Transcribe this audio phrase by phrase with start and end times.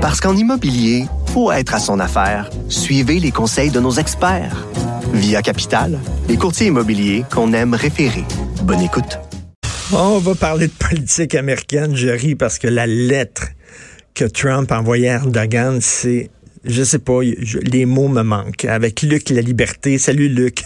[0.00, 2.48] Parce qu'en immobilier, faut être à son affaire.
[2.70, 4.66] Suivez les conseils de nos experts.
[5.12, 8.24] Via Capital, les courtiers immobiliers qu'on aime référer.
[8.62, 9.18] Bonne écoute.
[9.92, 11.94] On va parler de politique américaine.
[11.96, 13.48] Je ris parce que la lettre
[14.14, 16.30] que Trump envoyait à Erdogan, c'est,
[16.64, 18.64] je sais pas, les mots me manquent.
[18.64, 19.98] Avec Luc la liberté.
[19.98, 20.62] Salut Luc.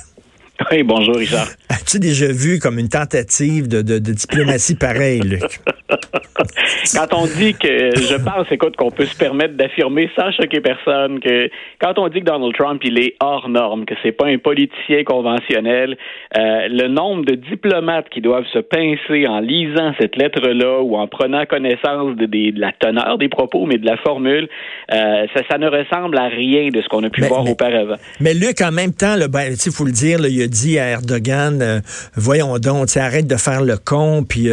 [0.71, 1.49] Oui, bonjour Richard.
[1.71, 5.61] As-tu déjà vu comme une tentative de, de, de diplomatie pareille, Luc?
[6.95, 11.21] quand on dit que, je pense, écoute, qu'on peut se permettre d'affirmer sans choquer personne
[11.21, 14.39] que quand on dit que Donald Trump, il est hors norme, que c'est pas un
[14.39, 15.97] politicien conventionnel,
[16.37, 21.07] euh, le nombre de diplomates qui doivent se pincer en lisant cette lettre-là ou en
[21.07, 24.49] prenant connaissance de, de, la teneur des propos, mais de la formule,
[24.93, 27.97] euh, ça, ça, ne ressemble à rien de ce qu'on a pu voir auparavant.
[28.21, 30.89] Mais Luc, en même temps, il ben, faut le dire, là, il a dit à
[30.89, 31.81] Erdogan, euh,
[32.17, 34.49] voyons donc, arrête de faire le con, puis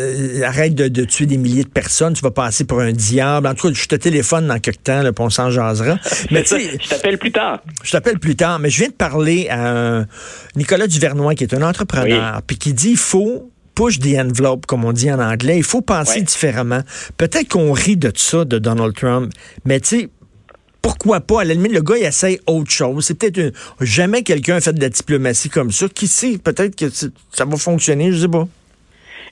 [0.00, 3.46] euh, arrête de, de, tuer des milliers de personnes, tu vas passer pour un diable.
[3.46, 5.98] En tout cas, je te téléphone dans quelques temps, là, puis on s'en jasera.
[6.30, 7.62] Mais je t'appelle plus tard.
[7.82, 10.04] Je t'appelle plus tard, mais je viens de parler à
[10.56, 14.84] Nicolas Duvernois, qui est un entrepreneur, puis qui dit, il faut push the envelope, comme
[14.84, 15.56] on dit en anglais.
[15.56, 16.80] Il faut penser différemment.
[17.16, 19.32] Peut-être qu'on rit de ça, de Donald Trump,
[19.64, 20.08] mais tu sais,
[20.82, 21.42] pourquoi pas?
[21.42, 23.04] À la limite, le gars, il essaye autre chose.
[23.04, 25.88] C'est peut-être jamais quelqu'un a fait de la diplomatie comme ça.
[25.88, 26.38] Qui sait?
[26.38, 28.48] Peut-être que ça va fonctionner, je sais pas.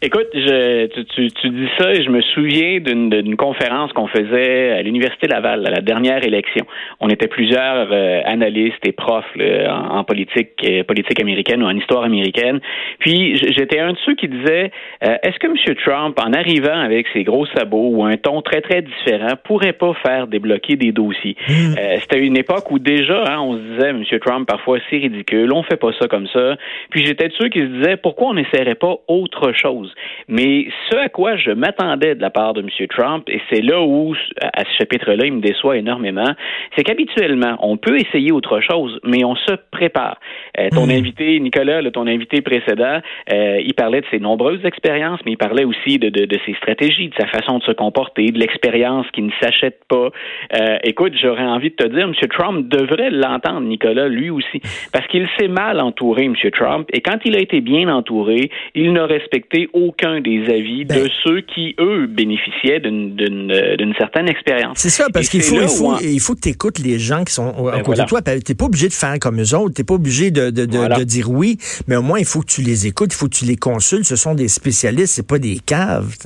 [0.00, 4.82] Écoute, je, tu, tu, dis ça et je me souviens d'une conférence qu'on faisait à
[4.82, 6.66] l'Université Laval à la dernière élection.
[7.00, 12.04] On était plusieurs euh, analystes et profs en, politique euh, politique américaine ou en histoire
[12.04, 12.60] américaine.
[13.00, 14.70] Puis j'étais un de ceux qui disait
[15.04, 15.74] euh, est-ce que M.
[15.84, 19.94] Trump, en arrivant avec ses gros sabots ou un ton très très différent, pourrait pas
[19.94, 21.34] faire débloquer des dossiers?
[21.48, 21.74] Mmh.
[22.02, 24.04] C'était une époque où déjà hein, on se disait M.
[24.20, 26.56] Trump parfois c'est ridicule, on fait pas ça comme ça.
[26.90, 29.87] Puis j'étais de ceux qui se disaient pourquoi on n'essaierait pas autre chose?
[30.28, 32.68] Mais ce à quoi je m'attendais de la part de M.
[32.88, 36.32] Trump, et c'est là où, à ce chapitre-là, il me déçoit énormément,
[36.76, 40.18] c'est qu'habituellement, on peut essayer autre chose, mais on se prépare.
[40.58, 40.90] Euh, ton hmm.
[40.90, 43.00] invité, Nicolas, ton invité précédent,
[43.32, 47.08] euh, il parlait de ses nombreuses expériences, mais il parlait aussi de, de, ses stratégies,
[47.08, 50.10] de sa façon de se comporter, de l'expérience qui ne s'achète pas.
[50.58, 52.14] Euh, écoute, j'aurais envie de te dire, M.
[52.28, 54.60] Trump devrait l'entendre, Nicolas, lui aussi,
[54.92, 56.34] parce qu'il s'est mal entouré, M.
[56.52, 60.94] Trump, et quand il a été bien entouré, il n'a respecté aucun des avis de
[60.94, 64.78] ben- ceux qui, eux, bénéficiaient d'une certaine expérience.
[64.78, 67.32] C'est ça, parce qu'il faut, il faut, il faut que tu écoutes les gens qui
[67.32, 68.22] sont à ben côté de toi.
[68.22, 70.66] Tu n'es pas obligé de faire comme eux autres, tu n'es pas obligé de, de,
[70.66, 73.36] de, dire oui, mais au moins, il faut que tu les écoutes, il faut que
[73.36, 74.04] tu les consultes.
[74.04, 76.16] Ce sont des spécialistes, c'est pas des caves.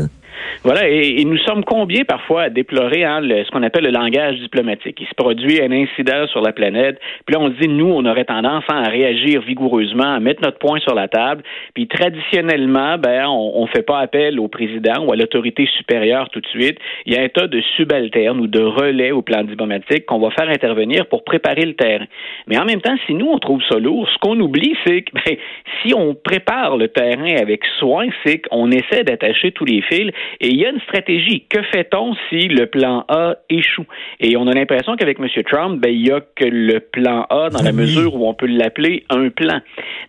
[0.64, 4.98] Voilà, et, nous sommes combien parfois à déplorer hein, ce qu'on appelle le langage diplomatique?
[5.00, 8.04] Il se produit un incident sur la planète, puis là on se dit, nous, on
[8.04, 11.42] aurait tendance hein, à réagir vigoureusement, à mettre notre point sur la table,
[11.74, 16.40] puis traditionnellement, ben, on ne fait pas appel au président ou à l'autorité supérieure tout
[16.40, 16.78] de suite.
[17.06, 20.30] Il y a un tas de subalternes ou de relais au plan diplomatique qu'on va
[20.30, 22.06] faire intervenir pour préparer le terrain.
[22.46, 25.12] Mais en même temps, si nous, on trouve ça lourd, ce qu'on oublie, c'est que
[25.14, 25.36] ben,
[25.82, 30.48] si on prépare le terrain avec soin, c'est qu'on essaie d'attacher tous les fils et
[30.48, 31.44] il y a une stratégie.
[31.48, 33.86] Que fait-on si le plan A échoue?
[34.20, 35.26] Et on a l'impression qu'avec M.
[35.44, 38.46] Trump, ben, il y a que le plan A dans la mesure où on peut
[38.46, 39.60] l'appeler un plan.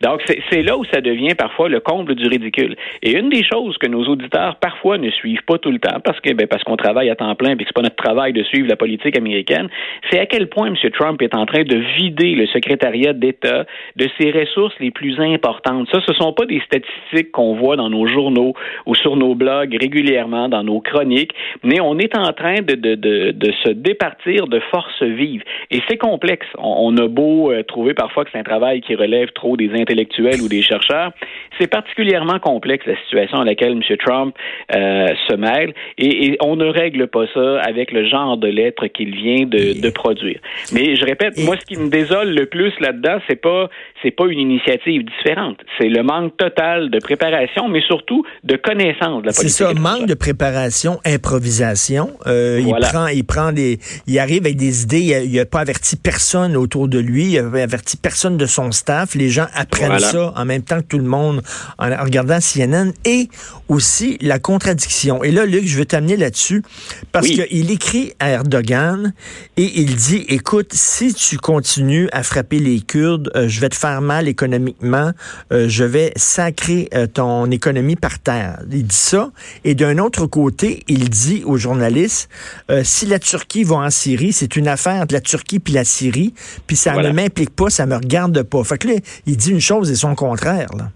[0.02, 2.76] Donc, c'est là où ça devient parfois le comble du ridicule.
[3.02, 6.20] Et une des choses que nos auditeurs parfois ne suivent pas tout le temps, parce
[6.20, 8.44] que ben, parce qu'on travaille à temps plein et que c'est pas notre travail de
[8.44, 9.70] suivre la politique américaine,
[10.10, 10.76] c'est à quel point M.
[10.92, 15.88] Trump est en train de vider le secrétariat d'État de ses ressources les plus importantes.
[15.92, 18.54] Ça, ce sont pas des statistiques qu'on voit dans nos journaux
[18.86, 20.03] ou sur nos blogs régulièrement,
[20.50, 21.34] dans nos chroniques,
[21.64, 25.44] mais on est en train de, de, de, de se départir de forces vives.
[25.72, 26.46] Et c'est complexe.
[26.58, 30.42] On, a beau euh, trouver parfois que c'est un travail qui relève trop des intellectuels
[30.42, 31.12] ou des chercheurs,
[31.60, 33.98] c'est particulièrement complexe la situation à laquelle M.
[33.98, 34.36] Trump
[34.76, 39.16] euh, se mêle et, on ne règle pas ça avec le genre de lettres qu'il
[39.16, 40.40] vient de, de, produire.
[40.74, 43.70] Mais je répète, moi ce qui me désole le plus là-dedans, c'est pas
[44.02, 49.22] c'est pas une initiative différente, c'est le manque total de préparation, mais surtout de connaissance
[49.22, 49.50] de la politique.
[49.50, 52.12] C'est ça, manque de préparation, improvisation.
[52.28, 55.24] Euh, Il prend, il prend des, il arrive avec des idées.
[55.26, 57.34] Il n'a pas averti personne autour de lui.
[57.34, 59.16] Il n'a averti personne de son staff.
[59.16, 61.42] Les gens apprennent ça en même temps que tout le monde
[61.78, 63.30] en, regardant CNN et
[63.68, 65.24] aussi la contradiction.
[65.24, 66.64] Et là, Luc, je veux t'amener là-dessus
[67.12, 69.14] parce qu'il écrit à Erdogan
[69.58, 73.76] et il dit, écoute, si tu continues à frapper les Kurdes, euh, je vais te
[73.76, 75.12] faire mal économiquement,
[75.52, 78.60] euh, je vais sacrer ton économie par terre.
[78.72, 79.32] Il dit ça.
[79.64, 82.30] Et d'un autre côté, il dit aux journalistes,
[82.84, 86.34] si la Turquie va en Syrie, c'est une affaire de la Turquie puis la Syrie,
[86.68, 88.64] puis ça ne m'implique pas, ça me regarde pas.
[88.64, 88.94] Fait que là,
[89.26, 90.70] il dit une chose et son contraire.
[90.78, 90.90] Là.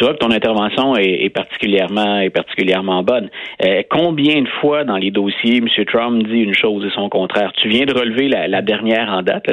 [0.00, 3.28] Tu vois que ton intervention est, particulièrement est particulièrement bonne.
[3.62, 5.68] Euh, combien de fois dans les dossiers, M.
[5.84, 7.52] Trump dit une chose et son contraire?
[7.58, 9.44] Tu viens de relever la, dernière en date,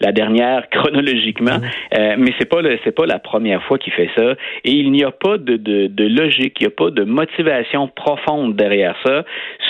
[0.00, 1.58] la, dernière chronologiquement,
[1.98, 4.36] euh, mais c'est pas c'est pas la première fois qu'il fait ça.
[4.64, 8.56] Et il n'y a pas de, de, logique, il n'y a pas de motivation profonde
[8.56, 9.24] derrière ça,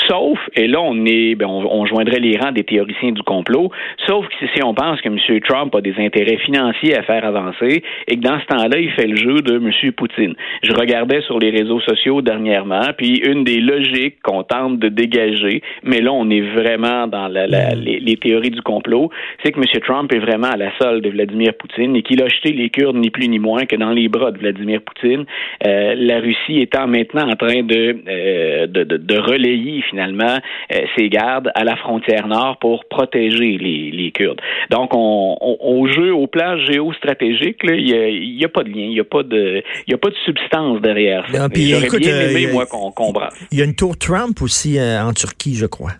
[0.08, 3.72] sauf, et là on est, ben, on, joindrait les rangs des théoriciens du complot,
[4.06, 5.40] sauf que si on pense que M.
[5.40, 9.08] Trump a des intérêts financiers à faire avancer et que dans ce temps-là, il fait
[9.08, 9.92] le jeu de M.
[9.92, 10.19] Poutine.
[10.62, 15.62] Je regardais sur les réseaux sociaux dernièrement, puis une des logiques qu'on tente de dégager,
[15.82, 17.80] mais là, on est vraiment dans la, mm.
[17.80, 19.10] les, théories du complot,
[19.42, 19.64] c'est que M.
[19.82, 22.96] Trump est vraiment à la solde de Vladimir Poutine et qu'il a jeté les Kurdes
[22.96, 25.24] ni plus ni moins que dans les bras de Vladimir Poutine.
[25.66, 30.36] Euh, la Russie étant maintenant en train de, euh, de, de, relayer finalement
[30.72, 34.40] euh, ses gardes à la frontière nord pour protéger les, les Kurdes.
[34.70, 39.00] Donc, on, au jeu, au plan géostratégique, il n'y a, pas de lien, il n'y
[39.00, 41.48] a pas de, il a pas de substance derrière ça.
[41.52, 43.18] J'aurais bien euh, aimé, moi, qu'on qu
[43.50, 45.92] Il y a une tour Trump aussi euh, en Turquie, je crois.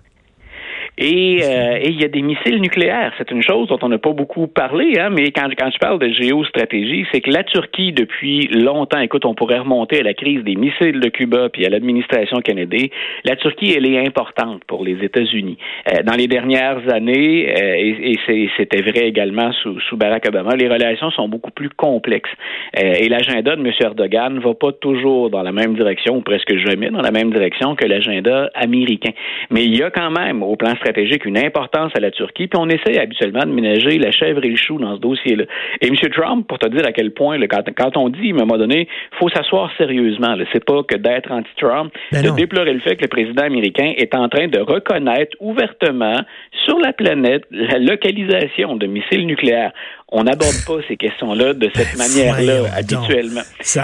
[1.01, 3.13] Euh, et, il y a des missiles nucléaires.
[3.17, 5.99] C'est une chose dont on n'a pas beaucoup parlé, hein, mais quand, quand je parle
[5.99, 10.45] de géostratégie, c'est que la Turquie, depuis longtemps, écoute, on pourrait remonter à la crise
[10.45, 12.89] des missiles de Cuba puis à l'administration canadienne,
[13.25, 15.57] la Turquie, elle est importante pour les États-Unis.
[15.89, 20.55] Euh, dans les dernières années, euh, et, et c'était vrai également sous, sous, Barack Obama,
[20.57, 22.31] les relations sont beaucoup plus complexes.
[22.75, 23.73] et l'agenda de M.
[23.81, 27.33] Erdogan ne va pas toujours dans la même direction, ou presque jamais dans la même
[27.33, 29.11] direction que l'agenda américain.
[29.51, 32.49] Mais il y a quand même, au plan stratégique, stratégique une importance à la Turquie,
[32.49, 35.45] puis on essaie habituellement de ménager la chèvre et le chou dans ce dossier-là.
[35.81, 35.95] Et M.
[36.11, 38.89] Trump, pour te dire à quel point, quand, on dit, à un moment donné,
[39.19, 43.09] faut s'asseoir sérieusement, c'est pas que d'être anti-Trump, ben de déplorer le fait que le
[43.09, 46.19] président américain est en train de reconnaître ouvertement
[46.65, 49.73] sur la planète la localisation de missiles nucléaires
[50.13, 53.43] on n'aborde pas ces questions-là de cette ben, manière-là habituellement.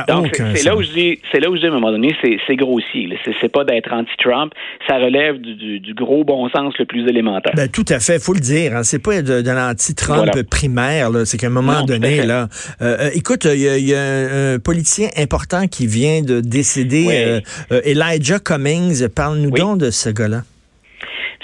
[0.08, 2.14] Donc, c'est là où je dis, c'est là où je dis à un moment donné,
[2.22, 3.08] c'est grossier.
[3.40, 4.52] C'est pas d'être anti-Trump,
[4.88, 7.52] ça relève du, gros bon sens le plus élémentaire.
[7.56, 8.76] Ben, tout à fait, faut le dire.
[8.76, 8.82] Hein.
[8.82, 11.10] C'est pas de, l'anti-Trump primaire.
[11.24, 12.48] C'est qu'à un moment donné, là,
[12.82, 17.40] euh, euh, écoute, il y, a, un, politicien important qui vient de décéder,
[17.70, 19.08] euh, Elijah Cummings.
[19.08, 20.42] Parle-nous donc de ce gars-là.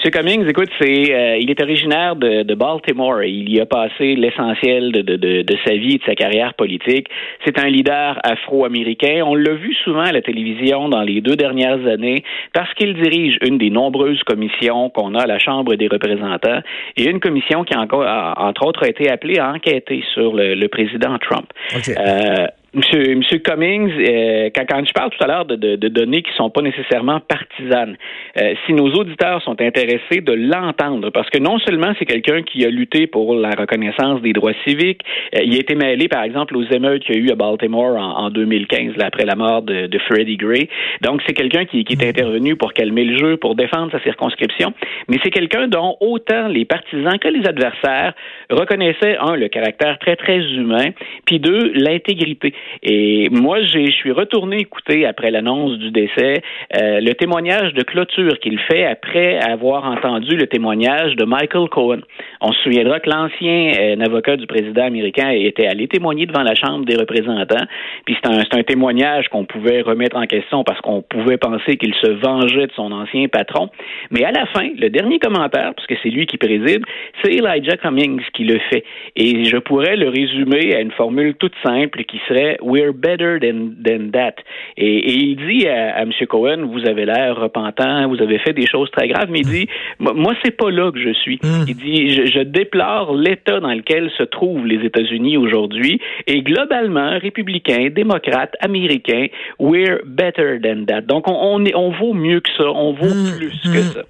[0.03, 0.11] M.
[0.11, 3.23] Cummings, écoute, c'est, euh, il est originaire de, de, Baltimore.
[3.23, 7.07] Il y a passé l'essentiel de, de, de, sa vie et de sa carrière politique.
[7.45, 9.23] C'est un leader afro-américain.
[9.25, 12.23] On l'a vu souvent à la télévision dans les deux dernières années
[12.53, 16.61] parce qu'il dirige une des nombreuses commissions qu'on a à la Chambre des représentants
[16.97, 18.05] et une commission qui, encore,
[18.37, 21.47] entre autres, a été appelée à enquêter sur le, le président Trump.
[21.73, 25.87] Euh, Monsieur, Monsieur Cummings, euh, quand, quand, je parle tout à l'heure de, de, de,
[25.89, 27.97] données qui sont pas nécessairement partisanes,
[28.41, 32.65] euh, si nos auditeurs sont intéressés de l'entendre, parce que non seulement c'est quelqu'un qui
[32.65, 35.01] a lutté pour la reconnaissance des droits civiques,
[35.35, 37.95] euh, il a été mêlé, par exemple, aux émeutes qu'il y a eu à Baltimore
[37.95, 40.67] en, en 2015, là, après la mort de, de Freddie Gray.
[41.01, 44.73] Donc, c'est quelqu'un qui, qui est intervenu pour calmer le jeu, pour défendre sa circonscription,
[45.07, 48.13] mais c'est quelqu'un dont autant les partisans que les adversaires
[48.49, 50.87] reconnaissaient, un, le caractère très, très humain,
[51.27, 52.51] puis deux, l'intégrité.
[52.81, 56.41] Et moi, je suis retourné écouter après l'annonce du décès
[56.75, 62.01] euh, le témoignage de clôture qu'il fait après avoir entendu le témoignage de Michael Cohen.
[62.41, 66.55] On se souviendra que l'ancien euh, avocat du président américain était allé témoigner devant la
[66.55, 67.65] Chambre des représentants.
[68.05, 71.93] Puis c'est un, un témoignage qu'on pouvait remettre en question parce qu'on pouvait penser qu'il
[71.95, 73.69] se vengeait de son ancien patron.
[74.11, 76.83] Mais à la fin, le dernier commentaire, parce que c'est lui qui préside,
[77.23, 78.83] c'est Elijah Cummings qui le fait.
[79.15, 83.75] Et je pourrais le résumer à une formule toute simple qui serait We're better than,
[83.83, 84.35] than that.
[84.77, 86.11] Et, il dit à, M.
[86.27, 89.67] Cohen, vous avez l'air repentant, vous avez fait des choses très graves, mais il dit,
[89.99, 91.39] moi, c'est pas là que je suis.
[91.43, 91.65] Hmm.
[91.67, 97.89] Il dit, je, déplore l'état dans lequel se trouvent les États-Unis aujourd'hui, et globalement, républicains,
[97.89, 99.27] démocrates, américains,
[99.59, 101.01] we're better than that.
[101.01, 103.37] Donc, on, on, vaut mieux que ça, on vaut hmm.
[103.37, 104.01] plus que ça.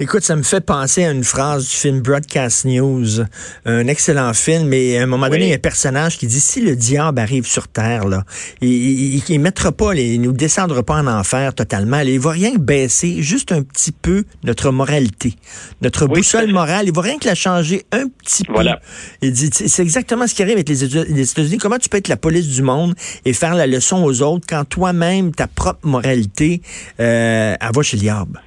[0.00, 3.22] Écoute, ça me fait penser à une phrase du film Broadcast News,
[3.64, 6.40] un excellent film, mais à un moment donné, il y a un personnage qui dit,
[6.40, 8.06] si le diable arrive sur terre.
[8.06, 8.24] Là.
[8.60, 12.00] Il ne mettra pas, il nous descendra pas en enfer totalement.
[12.00, 15.34] Il va rien baisser, juste un petit peu notre moralité,
[15.82, 16.86] notre boussole morale.
[16.86, 18.54] Il va rien que la changer un petit peu.
[19.22, 21.58] Il dit, c'est exactement ce qui arrive avec les États-Unis.
[21.58, 22.94] Comment tu peux être la police du monde
[23.24, 26.62] et faire la leçon aux autres quand toi-même, ta propre moralité,
[27.00, 28.45] euh, elle va chez le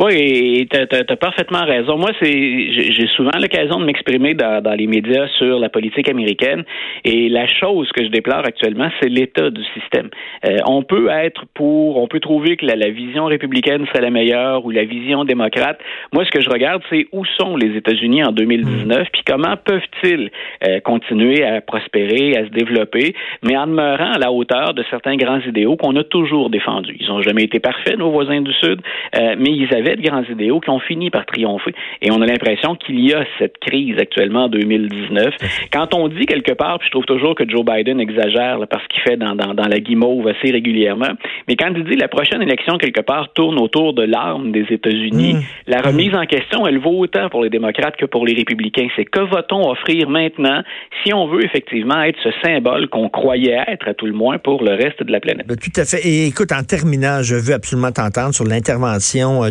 [0.00, 1.98] Oui, tu as, parfaitement raison.
[1.98, 6.62] Moi, c'est j'ai souvent l'occasion de m'exprimer dans, les médias sur la politique américaine
[7.04, 10.08] et la chose que je déplore actuellement, c'est l'état du système.
[10.46, 14.64] Euh, on peut être pour, on peut trouver que la, vision républicaine serait la meilleure
[14.64, 15.80] ou la vision démocrate.
[16.12, 20.30] Moi, ce que je regarde, c'est où sont les États-Unis en 2019, puis comment peuvent-ils
[20.64, 25.16] euh, continuer à prospérer, à se développer, mais en demeurant à la hauteur de certains
[25.16, 26.96] grands idéaux qu'on a toujours défendus.
[27.00, 28.80] Ils n'ont jamais été parfaits, nos voisins du Sud,
[29.16, 31.74] euh, mais ils avaient de grands idéaux qui ont fini par triompher.
[32.02, 35.34] Et on a l'impression qu'il y a cette crise actuellement en 2019.
[35.72, 39.02] Quand on dit quelque part, puis je trouve toujours que Joe Biden exagère parce qu'il
[39.02, 41.10] fait dans, dans, la guimauve assez régulièrement,
[41.46, 45.34] mais quand il dit la prochaine élection quelque part tourne autour de l'arme des États-Unis,
[45.34, 45.40] mmh.
[45.66, 48.88] la remise en question, elle vaut autant pour les démocrates que pour les républicains.
[48.96, 50.62] C'est que va-t-on offrir maintenant
[51.02, 54.62] si on veut effectivement être ce symbole qu'on croyait être à tout le moins pour
[54.62, 55.46] le reste de la planète?
[55.46, 56.06] Ben, tout à fait.
[56.06, 59.50] Et écoute, en terminant, je veux absolument t'entendre sur l'intervention euh,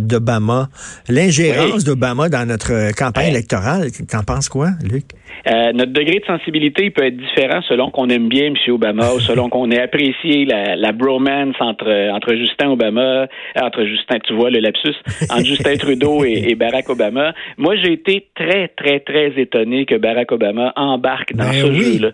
[1.10, 3.92] l'ingérence d'Obama dans notre campagne électorale.
[4.10, 5.06] T'en penses quoi, Luc?
[5.48, 8.56] Euh, notre degré de sensibilité peut être différent selon qu'on aime bien M.
[8.70, 14.18] Obama ou selon qu'on ait apprécié la, la, bromance entre, entre Justin Obama, entre Justin,
[14.20, 14.96] tu vois le lapsus,
[15.30, 17.34] entre Justin Trudeau et, Barack Obama.
[17.58, 22.10] Moi, j'ai été très, très, très étonné que Barack Obama embarque dans ben ce jeu-là.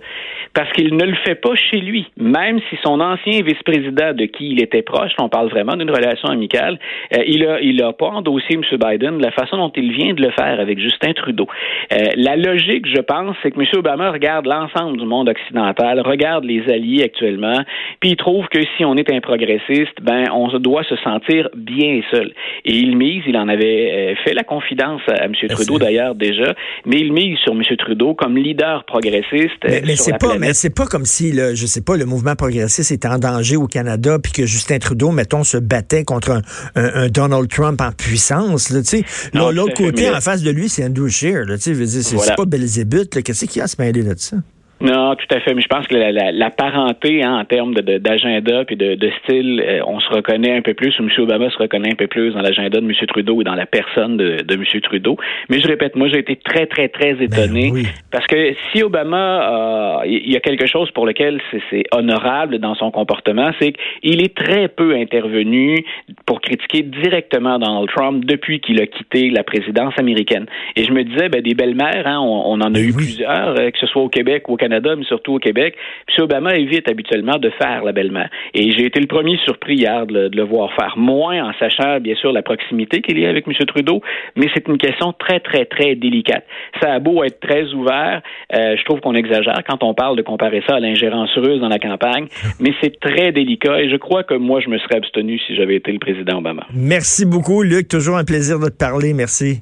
[0.54, 2.06] Parce qu'il ne le fait pas chez lui.
[2.18, 6.30] Même si son ancien vice-président de qui il était proche, on parle vraiment d'une relation
[6.30, 6.78] amicale,
[7.16, 8.62] euh, il a, il a pas endossé M.
[8.72, 11.48] Biden de la façon dont il vient de le faire avec Justin Trudeau.
[11.94, 13.66] Euh, la logique, je pense, c'est que M.
[13.78, 17.64] Obama regarde l'ensemble du monde occidental, regarde les alliés actuellement,
[18.02, 22.02] puis il trouve que si on est un progressiste, ben on doit se sentir bien
[22.12, 22.34] seul.
[22.66, 25.34] Et il mise, il en avait euh, fait la confidence à, M.
[25.50, 26.54] Trudeau d'ailleurs déjà,
[26.86, 27.62] mais il mise sur M.
[27.78, 29.64] Trudeau comme leader progressiste.
[29.64, 32.36] Mais, mais c'est pas, mais c'est pas comme si, le, je sais pas, le mouvement
[32.36, 36.42] progressiste était en danger au Canada, puis que Justin Trudeau, mettons, se battait contre un,
[36.76, 38.70] un, Donald Trump en puissance.
[38.70, 41.46] Là, l'autre côté, en face de lui, c'est Andrew Scheer.
[41.60, 43.22] C'est pas Belzébuth.
[43.24, 44.38] Qu'est-ce qu'il y a à se mêler de ça?
[44.84, 45.54] Non, tout à fait.
[45.54, 50.00] Mais je pense que la, parenté hein, en termes d'agenda puis de, style, euh, on
[50.00, 51.10] se reconnaît un peu plus, ou M.
[51.18, 52.94] Obama se reconnaît un peu plus dans l'agenda de M.
[53.08, 54.64] Trudeau et dans la personne de, de M.
[54.82, 55.18] Trudeau.
[55.50, 57.72] Mais je répète, moi, j'ai été très, très, très ben étonné
[58.12, 62.92] parce que si Obama, il y a quelque chose pour lequel c'est honorable dans son
[62.92, 65.86] comportement, c'est qu'il est très peu intervenu
[66.26, 70.46] pour critiquer directement Donald Trump depuis qu'il a quitté la présidence américaine.
[70.76, 73.72] Et je me disais, ben, des belles-mères, hein, on, en a ben eu plusieurs, euh,
[73.72, 75.76] que ce soit au Québec ou au Canada, mais surtout au Québec.
[76.08, 78.30] Puis Obama évite habituellement de faire la belle-mère.
[78.54, 80.94] Et j'ai été le premier surpris hier de le, voir faire.
[80.98, 83.54] Moins en sachant, bien sûr, la proximité qu'il y a avec M.
[83.66, 84.02] Trudeau,
[84.36, 86.46] mais c'est une question très, très, très délicate.
[86.82, 88.22] Ça a beau être très ouvert,
[88.54, 91.70] euh, je trouve qu'on exagère quand on parle de comparer ça à l'ingérence russe dans
[91.70, 92.28] la campagne,
[92.60, 95.76] mais c'est très délicat et je crois que moi, je me serais abstenu si j'avais
[95.76, 96.66] été le président Obama.
[96.74, 97.88] Merci beaucoup, Luc.
[97.88, 99.14] Toujours un plaisir de te parler.
[99.14, 99.62] Merci.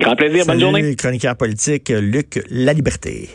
[0.00, 0.44] Grand plaisir.
[0.46, 0.94] Bonne journée.
[0.96, 3.28] Chroniqueur politique, Luc La Liberté.